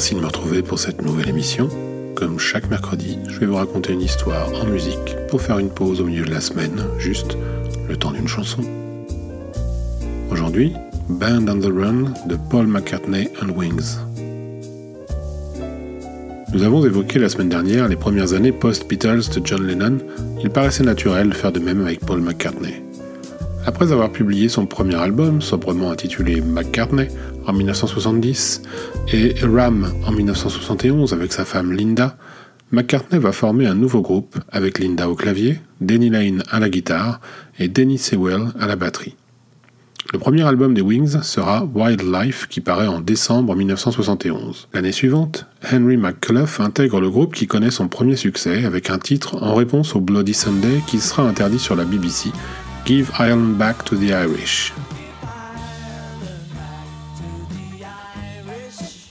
merci 0.00 0.14
de 0.14 0.20
me 0.20 0.26
retrouver 0.28 0.62
pour 0.62 0.78
cette 0.78 1.02
nouvelle 1.02 1.28
émission. 1.28 1.68
Comme 2.14 2.38
chaque 2.38 2.70
mercredi, 2.70 3.18
je 3.28 3.38
vais 3.38 3.44
vous 3.44 3.56
raconter 3.56 3.92
une 3.92 4.00
histoire 4.00 4.48
en 4.54 4.64
musique 4.64 5.14
pour 5.28 5.42
faire 5.42 5.58
une 5.58 5.68
pause 5.68 6.00
au 6.00 6.04
milieu 6.04 6.24
de 6.24 6.30
la 6.30 6.40
semaine, 6.40 6.82
juste 6.98 7.36
le 7.86 7.98
temps 7.98 8.10
d'une 8.10 8.26
chanson. 8.26 8.62
Aujourd'hui, 10.30 10.72
Band 11.10 11.46
on 11.48 11.60
the 11.60 11.66
Run 11.66 12.14
de 12.26 12.38
Paul 12.48 12.66
McCartney 12.66 13.28
and 13.42 13.50
Wings. 13.50 13.98
Nous 16.54 16.62
avons 16.62 16.82
évoqué 16.86 17.18
la 17.18 17.28
semaine 17.28 17.50
dernière 17.50 17.86
les 17.86 17.96
premières 17.96 18.32
années 18.32 18.52
post-Beatles 18.52 19.28
de 19.34 19.42
John 19.46 19.66
Lennon. 19.66 19.98
Il 20.42 20.48
paraissait 20.48 20.82
naturel 20.82 21.28
de 21.28 21.34
faire 21.34 21.52
de 21.52 21.60
même 21.60 21.82
avec 21.82 22.00
Paul 22.00 22.22
McCartney. 22.22 22.82
Après 23.66 23.92
avoir 23.92 24.10
publié 24.10 24.48
son 24.48 24.64
premier 24.64 24.94
album, 24.94 25.42
sobrement 25.42 25.90
intitulé 25.90 26.40
McCartney, 26.40 27.08
en 27.50 27.52
1970, 27.52 28.62
et 29.12 29.34
Ram 29.42 29.92
en 30.06 30.12
1971 30.12 31.12
avec 31.12 31.32
sa 31.32 31.44
femme 31.44 31.72
Linda, 31.72 32.16
McCartney 32.70 33.18
va 33.18 33.32
former 33.32 33.66
un 33.66 33.74
nouveau 33.74 34.02
groupe 34.02 34.38
avec 34.52 34.78
Linda 34.78 35.08
au 35.08 35.16
clavier, 35.16 35.60
Denny 35.80 36.10
Lane 36.10 36.44
à 36.50 36.60
la 36.60 36.68
guitare 36.68 37.20
et 37.58 37.66
Denny 37.66 37.98
Sewell 37.98 38.52
à 38.60 38.68
la 38.68 38.76
batterie. 38.76 39.16
Le 40.12 40.20
premier 40.20 40.42
album 40.42 40.74
des 40.74 40.80
Wings 40.80 41.22
sera 41.22 41.68
Wildlife 41.74 42.46
qui 42.48 42.60
paraît 42.60 42.86
en 42.86 43.00
décembre 43.00 43.56
1971. 43.56 44.68
L'année 44.72 44.92
suivante, 44.92 45.46
Henry 45.72 45.96
McCullough 45.96 46.60
intègre 46.60 47.00
le 47.00 47.10
groupe 47.10 47.34
qui 47.34 47.48
connaît 47.48 47.70
son 47.72 47.88
premier 47.88 48.16
succès 48.16 48.64
avec 48.64 48.90
un 48.90 48.98
titre 48.98 49.42
en 49.42 49.54
réponse 49.54 49.96
au 49.96 50.00
Bloody 50.00 50.34
Sunday 50.34 50.80
qui 50.86 51.00
sera 51.00 51.24
interdit 51.24 51.58
sur 51.58 51.74
la 51.74 51.84
BBC 51.84 52.30
Give 52.86 53.10
Ireland 53.18 53.56
Back 53.58 53.84
to 53.84 53.96
the 53.96 54.10
Irish. 54.10 54.72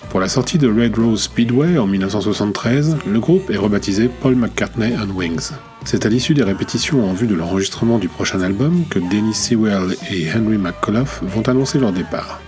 Pour 0.09 0.19
la 0.19 0.27
sortie 0.27 0.57
de 0.57 0.67
Red 0.67 0.97
Rose 0.97 1.21
Speedway 1.21 1.77
en 1.77 1.85
1973, 1.85 2.97
le 3.05 3.19
groupe 3.19 3.52
est 3.52 3.57
rebaptisé 3.57 4.09
Paul 4.09 4.35
McCartney 4.35 4.95
and 4.95 5.11
Wings. 5.15 5.52
C'est 5.85 6.03
à 6.03 6.09
l'issue 6.09 6.33
des 6.33 6.41
répétitions 6.41 7.07
en 7.07 7.13
vue 7.13 7.27
de 7.27 7.35
l'enregistrement 7.35 7.99
du 7.99 8.09
prochain 8.09 8.41
album 8.41 8.85
que 8.89 8.97
Dennis 8.97 9.35
Sewell 9.35 9.95
et 10.11 10.27
Henry 10.35 10.57
McCullough 10.57 11.21
vont 11.21 11.47
annoncer 11.47 11.77
leur 11.77 11.91
départ. 11.91 12.41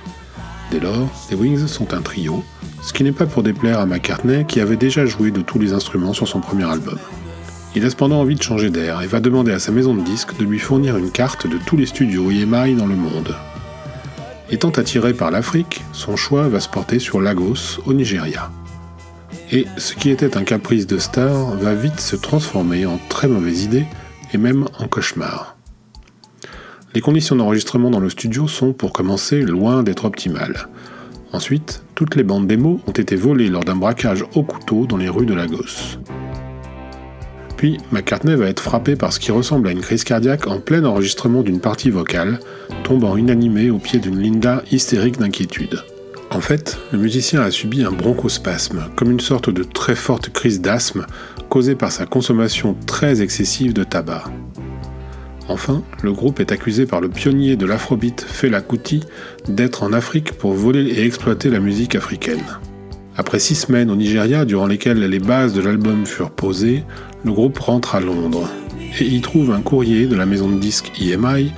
Dès 0.72 0.80
lors, 0.80 1.08
les 1.30 1.38
Wings 1.38 1.68
sont 1.68 1.94
un 1.94 2.02
trio, 2.02 2.44
ce 2.82 2.94
qui 2.94 3.04
n'est 3.04 3.12
pas 3.12 3.28
pour 3.28 3.44
déplaire 3.44 3.80
à 3.80 3.86
McCartney 3.86 4.44
qui 4.46 4.60
avait 4.60 4.76
déjà 4.76 5.06
joué 5.06 5.30
de 5.30 5.42
tous 5.42 5.60
les 5.60 5.74
instruments 5.74 6.14
sur 6.14 6.28
son 6.28 6.40
premier 6.40 6.66
album. 6.66 6.98
Il 7.76 7.86
a 7.86 7.92
cependant 7.92 8.22
envie 8.22 8.36
de 8.36 8.42
changer 8.42 8.72
d'air 8.72 9.04
et 9.04 9.08
va 9.08 9.20
demander 9.20 9.52
à 9.52 9.60
sa 9.60 9.72
maison 9.72 9.94
de 9.94 10.02
disques 10.02 10.36
de 10.40 10.46
lui 10.46 10.58
fournir 10.58 10.98
une 10.98 11.12
carte 11.12 11.46
de 11.46 11.60
tous 11.64 11.78
les 11.78 11.86
studios 11.86 12.32
EMI 12.32 12.74
dans 12.74 12.88
le 12.88 12.96
monde. 12.96 13.36
Étant 14.52 14.72
attiré 14.72 15.14
par 15.14 15.32
l'Afrique, 15.32 15.82
son 15.94 16.18
choix 16.18 16.50
va 16.50 16.60
se 16.60 16.68
porter 16.68 17.00
sur 17.00 17.22
Lagos, 17.22 17.80
au 17.86 17.94
Nigeria. 17.94 18.52
Et 19.50 19.66
ce 19.78 19.96
qui 19.96 20.10
était 20.10 20.36
un 20.36 20.44
caprice 20.44 20.88
de 20.88 20.98
star 20.98 21.52
va 21.56 21.74
vite 21.74 22.02
se 22.02 22.18
transformer 22.18 22.86
en 22.86 23.00
très 23.10 23.30
mauvaise 23.30 23.64
idée 23.64 23.86
et 24.34 24.38
même 24.38 24.68
en 24.78 24.88
cauchemar. 24.88 25.56
Les 26.94 27.00
conditions 27.00 27.38
d'enregistrement 27.38 27.90
dans 27.90 28.02
le 28.02 28.10
studio 28.10 28.50
sont, 28.50 28.74
pour 28.74 28.92
commencer, 28.92 29.42
loin 29.42 29.84
d'être 29.84 30.04
optimales. 30.04 30.68
Ensuite, 31.32 31.84
toutes 31.96 32.16
les 32.16 32.24
bandes 32.24 32.48
démos 32.48 32.82
ont 32.88 32.92
été 32.92 33.16
volées 33.16 33.48
lors 33.48 33.64
d'un 33.64 33.78
braquage 33.78 34.26
au 34.36 34.44
couteau 34.44 34.86
dans 34.86 34.98
les 34.98 35.08
rues 35.08 35.26
de 35.26 35.34
Lagos. 35.34 35.98
Puis, 37.62 37.78
McCartney 37.92 38.34
va 38.34 38.48
être 38.48 38.60
frappé 38.60 38.96
par 38.96 39.14
ce 39.14 39.20
qui 39.20 39.32
ressemble 39.32 39.68
à 39.68 39.72
une 39.72 39.82
crise 39.82 40.04
cardiaque 40.04 40.48
en 40.48 40.60
plein 40.60 40.84
enregistrement 40.84 41.44
d'une 41.44 41.60
partie 41.60 41.92
vocale, 41.92 42.40
tombant 42.84 43.16
inanimé 43.18 43.70
au 43.70 43.78
pied 43.78 44.00
d'une 44.00 44.20
Linda 44.20 44.64
hystérique 44.72 45.20
d'inquiétude. 45.20 45.84
En 46.32 46.42
fait, 46.42 46.80
le 46.92 46.98
musicien 46.98 47.44
a 47.44 47.52
subi 47.52 47.84
un 47.84 47.92
bronchospasme, 47.92 48.86
comme 48.96 49.12
une 49.12 49.20
sorte 49.20 49.52
de 49.52 49.62
très 49.62 49.94
forte 49.94 50.30
crise 50.30 50.60
d'asthme 50.60 51.06
causée 51.50 51.76
par 51.76 51.92
sa 51.92 52.08
consommation 52.08 52.76
très 52.88 53.22
excessive 53.22 53.74
de 53.74 53.84
tabac. 53.84 54.24
Enfin, 55.48 55.84
le 56.02 56.14
groupe 56.14 56.40
est 56.40 56.52
accusé 56.52 56.88
par 56.88 57.00
le 57.00 57.10
pionnier 57.10 57.58
de 57.58 57.68
l'afrobeat 57.68 58.26
Fela 58.28 58.62
Kuti 58.62 59.02
d'être 59.48 59.84
en 59.84 59.94
Afrique 59.94 60.32
pour 60.32 60.54
voler 60.54 60.86
et 60.86 61.06
exploiter 61.06 61.52
la 61.52 61.60
musique 61.60 61.94
africaine. 61.94 62.42
Après 63.18 63.40
six 63.40 63.56
semaines 63.56 63.92
au 63.92 63.96
Nigeria 63.96 64.46
durant 64.46 64.66
lesquelles 64.66 65.04
les 65.04 65.20
bases 65.20 65.54
de 65.54 65.62
l'album 65.62 66.06
furent 66.06 66.32
posées, 66.32 66.84
le 67.24 67.32
groupe 67.32 67.60
rentre 67.60 67.96
à 67.96 68.00
Londres 68.00 68.50
et 69.00 69.06
y 69.06 69.22
trouve 69.22 69.52
un 69.52 69.62
courrier 69.62 70.08
de 70.08 70.16
la 70.16 70.26
maison 70.26 70.50
de 70.50 70.60
disques 70.60 70.92
EMI 71.00 71.52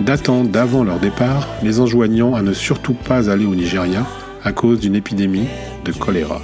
datant 0.00 0.44
d'avant 0.44 0.82
leur 0.82 0.98
départ, 0.98 1.46
les 1.62 1.80
enjoignant 1.80 2.34
à 2.34 2.42
ne 2.42 2.52
surtout 2.52 2.94
pas 2.94 3.30
aller 3.30 3.44
au 3.44 3.54
Nigeria 3.54 4.06
à 4.44 4.52
cause 4.52 4.80
d'une 4.80 4.94
épidémie 4.94 5.48
de 5.84 5.92
choléra. 5.92 6.40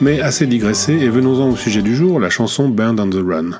Mais 0.00 0.20
assez 0.20 0.46
digressé 0.46 0.94
et 0.94 1.10
venons-en 1.10 1.50
au 1.50 1.56
sujet 1.56 1.82
du 1.82 1.94
jour, 1.94 2.18
la 2.18 2.30
chanson 2.30 2.68
Band 2.68 2.96
on 2.98 3.10
the 3.10 3.22
Run. 3.22 3.50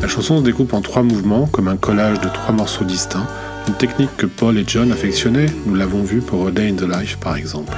La 0.00 0.08
chanson 0.08 0.38
se 0.38 0.42
découpe 0.42 0.74
en 0.74 0.80
trois 0.80 1.02
mouvements, 1.02 1.46
comme 1.46 1.68
un 1.68 1.76
collage 1.76 2.20
de 2.20 2.28
trois 2.28 2.52
morceaux 2.52 2.84
distincts, 2.84 3.26
une 3.68 3.74
technique 3.74 4.16
que 4.16 4.26
Paul 4.26 4.58
et 4.58 4.64
John 4.66 4.92
affectionnaient, 4.92 5.46
nous 5.66 5.74
l'avons 5.74 6.02
vu 6.02 6.20
pour 6.20 6.46
A 6.46 6.50
Day 6.50 6.68
in 6.68 6.74
the 6.74 6.82
Life 6.82 7.18
par 7.18 7.36
exemple. 7.36 7.76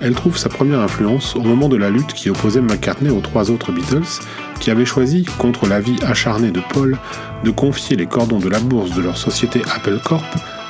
Elle 0.00 0.14
trouve 0.14 0.38
sa 0.38 0.48
première 0.48 0.80
influence 0.80 1.34
au 1.34 1.40
moment 1.40 1.68
de 1.68 1.76
la 1.76 1.90
lutte 1.90 2.14
qui 2.14 2.30
opposait 2.30 2.60
McCartney 2.60 3.10
aux 3.10 3.20
trois 3.20 3.50
autres 3.50 3.72
Beatles, 3.72 4.22
qui 4.60 4.70
avaient 4.70 4.86
choisi, 4.86 5.24
contre 5.38 5.66
l'avis 5.66 5.96
acharné 6.02 6.50
de 6.50 6.60
Paul, 6.72 6.96
de 7.44 7.50
confier 7.50 7.96
les 7.96 8.06
cordons 8.06 8.38
de 8.38 8.48
la 8.48 8.60
bourse 8.60 8.94
de 8.94 9.02
leur 9.02 9.18
société 9.18 9.60
Apple 9.74 9.98
Corp 10.02 10.24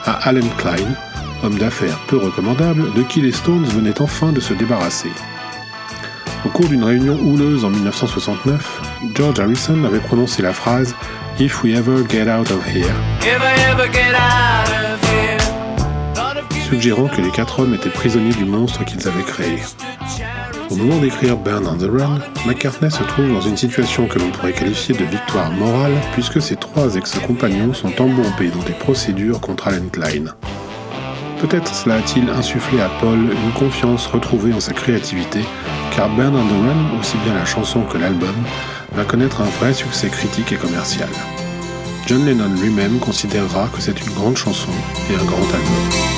à 0.04 0.28
Alan 0.28 0.46
Klein, 0.58 0.94
homme 1.42 1.58
d'affaires 1.58 1.98
peu 2.06 2.16
recommandable 2.16 2.92
de 2.94 3.02
qui 3.02 3.20
les 3.20 3.32
Stones 3.32 3.64
venaient 3.64 4.00
enfin 4.00 4.32
de 4.32 4.40
se 4.40 4.54
débarrasser. 4.54 5.10
Au 6.44 6.48
cours 6.48 6.68
d'une 6.68 6.84
réunion 6.84 7.18
houleuse 7.20 7.64
en 7.64 7.70
1969, 7.70 8.80
George 9.14 9.40
Harrison 9.40 9.84
avait 9.84 9.98
prononcé 9.98 10.42
la 10.42 10.52
phrase 10.52 10.94
If 11.38 11.62
we 11.62 11.76
ever 11.76 12.04
get 12.08 12.28
out 12.28 12.50
of 12.50 12.66
here 12.66 12.94
suggérant 16.68 17.08
que 17.08 17.22
les 17.22 17.30
quatre 17.30 17.60
hommes 17.60 17.72
étaient 17.72 17.88
prisonniers 17.88 18.34
du 18.34 18.44
monstre 18.44 18.84
qu'ils 18.84 19.08
avaient 19.08 19.22
créé. 19.22 19.62
Au 20.70 20.76
moment 20.76 20.98
d'écrire 20.98 21.36
Burn 21.36 21.66
on 21.66 21.76
the 21.76 21.90
Run, 21.90 22.20
McCartney 22.46 22.90
se 22.90 23.02
trouve 23.02 23.32
dans 23.32 23.40
une 23.40 23.56
situation 23.56 24.06
que 24.06 24.18
l'on 24.18 24.30
pourrait 24.30 24.52
qualifier 24.52 24.94
de 24.94 25.04
victoire 25.04 25.50
morale 25.52 25.94
puisque 26.12 26.42
ses 26.42 26.56
trois 26.56 26.94
ex-compagnons 26.94 27.72
sont 27.72 28.00
embourbés 28.02 28.50
dans 28.50 28.62
des 28.64 28.74
procédures 28.74 29.40
contre 29.40 29.68
Alan 29.68 29.88
Klein. 29.90 30.34
Peut-être 31.40 31.74
cela 31.74 31.96
a-t-il 31.96 32.28
insufflé 32.28 32.80
à 32.80 32.90
Paul 33.00 33.18
une 33.18 33.52
confiance 33.52 34.06
retrouvée 34.06 34.52
en 34.52 34.60
sa 34.60 34.74
créativité, 34.74 35.40
car 35.96 36.10
Burn 36.10 36.36
on 36.36 36.46
the 36.46 36.66
Run, 36.66 37.00
aussi 37.00 37.16
bien 37.24 37.34
la 37.34 37.46
chanson 37.46 37.82
que 37.82 37.96
l'album, 37.96 38.34
va 38.92 39.04
connaître 39.04 39.40
un 39.40 39.50
vrai 39.60 39.72
succès 39.72 40.08
critique 40.08 40.52
et 40.52 40.56
commercial. 40.56 41.08
John 42.06 42.24
Lennon 42.24 42.54
lui-même 42.60 42.98
considérera 42.98 43.68
que 43.68 43.80
c'est 43.80 44.00
une 44.00 44.12
grande 44.12 44.36
chanson 44.36 44.72
et 45.10 45.14
un 45.14 45.24
grand 45.24 45.36
album. 45.36 46.17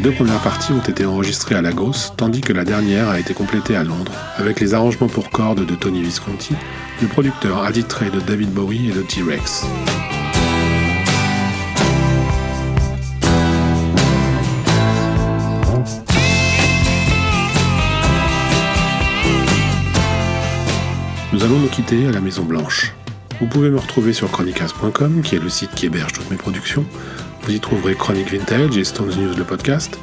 Les 0.00 0.04
deux 0.04 0.16
premières 0.16 0.40
parties 0.40 0.72
ont 0.72 0.80
été 0.80 1.04
enregistrées 1.04 1.56
à 1.56 1.60
Lagos, 1.60 2.14
tandis 2.16 2.40
que 2.40 2.54
la 2.54 2.64
dernière 2.64 3.10
a 3.10 3.20
été 3.20 3.34
complétée 3.34 3.76
à 3.76 3.84
Londres, 3.84 4.12
avec 4.38 4.58
les 4.58 4.72
arrangements 4.72 5.08
pour 5.08 5.28
cordes 5.28 5.66
de 5.66 5.74
Tony 5.74 6.00
Visconti, 6.00 6.54
le 7.02 7.06
producteur 7.06 7.70
Trey 7.86 8.08
de 8.08 8.18
David 8.18 8.50
Bowie 8.50 8.88
et 8.88 8.94
de 8.94 9.02
T-Rex. 9.02 9.66
Nous 21.34 21.44
allons 21.44 21.58
nous 21.58 21.68
quitter 21.68 22.06
à 22.06 22.10
la 22.10 22.22
Maison 22.22 22.44
Blanche. 22.44 22.94
Vous 23.38 23.46
pouvez 23.46 23.68
me 23.68 23.78
retrouver 23.78 24.14
sur 24.14 24.30
chronicast.com, 24.30 25.20
qui 25.22 25.36
est 25.36 25.40
le 25.40 25.50
site 25.50 25.74
qui 25.74 25.84
héberge 25.84 26.14
toutes 26.14 26.30
mes 26.30 26.38
productions. 26.38 26.86
Vous 27.50 27.56
y 27.56 27.60
trouverez 27.60 27.96
Chronic 27.96 28.30
Vintage 28.30 28.76
et 28.76 28.84
Stones 28.84 29.10
News 29.18 29.34
le 29.36 29.42
podcast. 29.42 29.98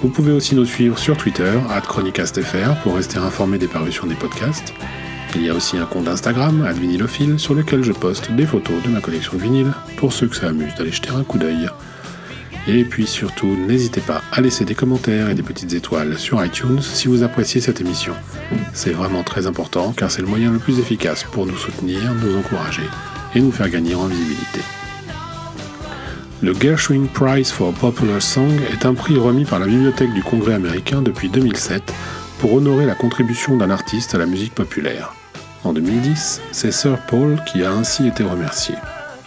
Vous 0.00 0.08
pouvez 0.08 0.32
aussi 0.32 0.54
nous 0.54 0.64
suivre 0.64 0.98
sur 0.98 1.14
Twitter, 1.18 1.52
chronicastfr, 1.86 2.74
pour 2.82 2.94
rester 2.94 3.18
informé 3.18 3.58
des 3.58 3.66
parutions 3.66 4.06
des 4.06 4.14
podcasts. 4.14 4.72
Il 5.34 5.44
y 5.44 5.50
a 5.50 5.54
aussi 5.54 5.76
un 5.76 5.84
compte 5.84 6.08
Instagram, 6.08 6.66
@vinylophile, 6.74 7.38
sur 7.38 7.52
lequel 7.52 7.84
je 7.84 7.92
poste 7.92 8.32
des 8.32 8.46
photos 8.46 8.82
de 8.82 8.88
ma 8.88 9.02
collection 9.02 9.34
de 9.36 9.42
vinyles, 9.42 9.74
pour 9.98 10.14
ceux 10.14 10.26
que 10.26 10.36
ça 10.36 10.48
amuse 10.48 10.74
d'aller 10.74 10.90
jeter 10.90 11.10
un 11.10 11.22
coup 11.22 11.36
d'œil. 11.36 11.68
Et 12.66 12.82
puis 12.84 13.06
surtout, 13.06 13.54
n'hésitez 13.54 14.00
pas 14.00 14.22
à 14.32 14.40
laisser 14.40 14.64
des 14.64 14.74
commentaires 14.74 15.28
et 15.28 15.34
des 15.34 15.42
petites 15.42 15.74
étoiles 15.74 16.18
sur 16.18 16.42
iTunes 16.42 16.80
si 16.80 17.08
vous 17.08 17.22
appréciez 17.22 17.60
cette 17.60 17.82
émission. 17.82 18.14
C'est 18.72 18.92
vraiment 18.92 19.22
très 19.22 19.46
important 19.46 19.92
car 19.94 20.10
c'est 20.10 20.22
le 20.22 20.28
moyen 20.28 20.50
le 20.50 20.58
plus 20.58 20.78
efficace 20.78 21.24
pour 21.24 21.44
nous 21.44 21.58
soutenir, 21.58 22.00
nous 22.14 22.38
encourager 22.38 22.88
et 23.34 23.40
nous 23.40 23.52
faire 23.52 23.68
gagner 23.68 23.94
en 23.94 24.06
visibilité. 24.06 24.62
Le 26.42 26.52
Gershwin 26.52 27.06
Prize 27.06 27.50
for 27.50 27.72
Popular 27.72 28.20
Song 28.20 28.52
est 28.70 28.84
un 28.84 28.92
prix 28.92 29.16
remis 29.16 29.46
par 29.46 29.58
la 29.58 29.66
Bibliothèque 29.66 30.12
du 30.12 30.22
Congrès 30.22 30.52
américain 30.52 31.00
depuis 31.00 31.30
2007 31.30 31.94
pour 32.38 32.52
honorer 32.52 32.84
la 32.84 32.94
contribution 32.94 33.56
d'un 33.56 33.70
artiste 33.70 34.14
à 34.14 34.18
la 34.18 34.26
musique 34.26 34.54
populaire. 34.54 35.14
En 35.64 35.72
2010, 35.72 36.42
c'est 36.52 36.72
Sir 36.72 36.98
Paul 37.08 37.38
qui 37.46 37.64
a 37.64 37.72
ainsi 37.72 38.06
été 38.06 38.22
remercié. 38.22 38.74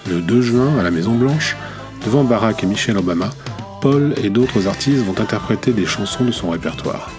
Le 0.07 0.21
2 0.21 0.41
juin, 0.41 0.77
à 0.79 0.83
la 0.83 0.91
Maison 0.91 1.15
Blanche, 1.15 1.57
Devant 2.06 2.23
Barack 2.23 2.63
et 2.63 2.67
Michelle 2.67 2.97
Obama, 2.97 3.31
Paul 3.81 4.13
et 4.23 4.29
d'autres 4.29 4.67
artistes 4.67 5.03
vont 5.03 5.19
interpréter 5.19 5.73
des 5.73 5.88
chansons 5.88 6.25
de 6.25 6.31
son 6.31 6.51
répertoire. 6.51 7.09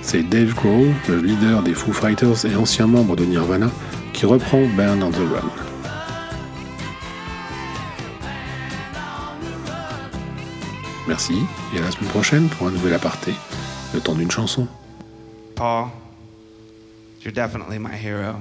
C'est 0.00 0.22
Dave 0.22 0.54
Grohl, 0.54 0.88
le 1.08 1.20
leader 1.20 1.62
des 1.62 1.74
Foo 1.74 1.92
Fighters 1.92 2.46
et 2.46 2.56
ancien 2.56 2.86
membre 2.86 3.16
de 3.16 3.24
Nirvana, 3.24 3.70
qui 4.12 4.24
reprend 4.24 4.62
Band 4.76 5.02
on 5.02 5.10
the 5.10 5.16
Run. 5.16 5.65
Merci 11.06 11.46
et 11.74 11.78
à 11.78 11.82
la 11.82 11.90
semaine 11.90 12.10
prochaine 12.10 12.48
pour 12.48 12.66
un 12.66 12.70
nouvel 12.70 12.94
aparté, 12.94 13.34
le 13.94 14.00
temps 14.00 14.14
d'une 14.14 14.30
chanson. 14.30 14.66
Paul, 15.54 15.90
you're 17.22 17.32
definitely 17.32 17.78
my 17.78 17.96
hero. 17.96 18.40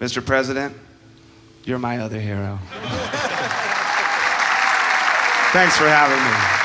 Mr. 0.00 0.20
President, 0.20 0.72
you're 1.64 1.78
my 1.78 1.98
other 1.98 2.18
hero. 2.20 2.58
Thanks 5.52 5.76
for 5.76 5.86
having 5.86 6.18
me. 6.18 6.61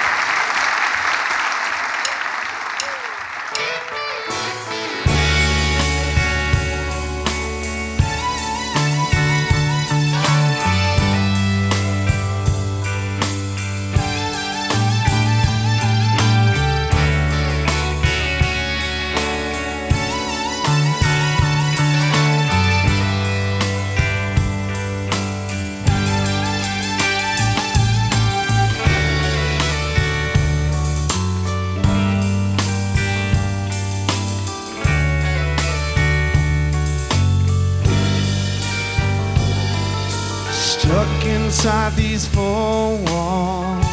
inside 41.87 41.95
these 41.95 42.27
four 42.27 42.97
walls. 43.05 43.85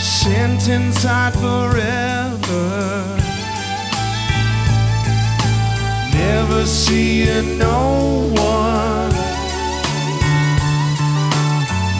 Sent 0.00 0.68
inside 0.68 1.34
forever. 1.34 3.16
Never 6.12 6.66
seeing 6.66 7.58
no 7.58 8.30
one 8.34 9.10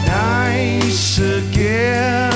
nice 0.05 1.19
again 1.19 2.31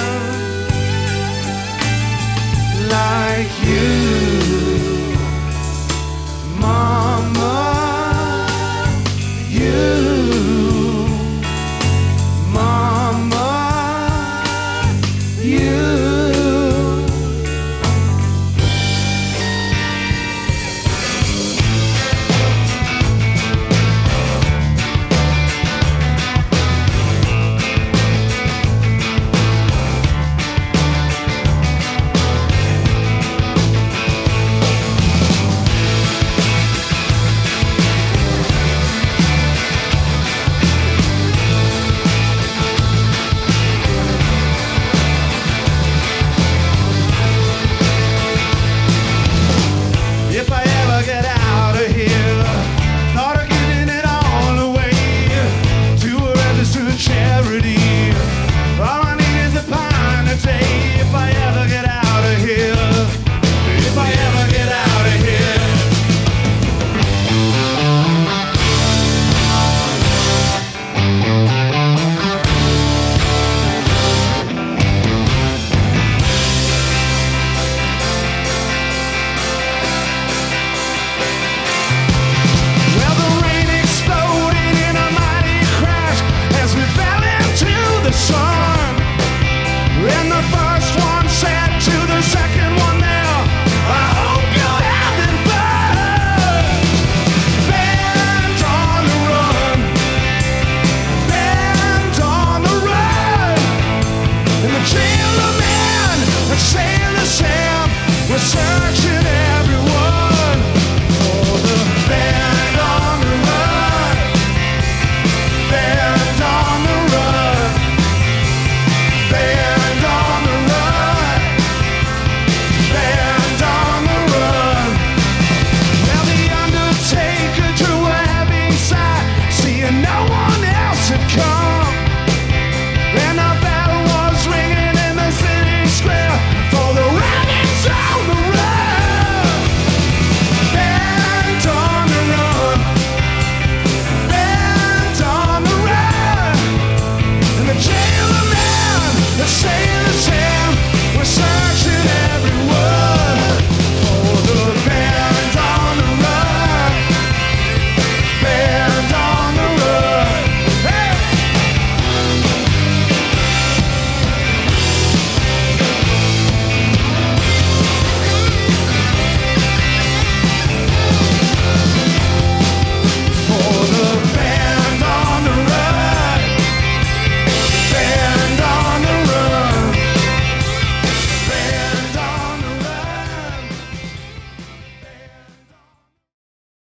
like 2.89 3.51
you. 3.63 4.04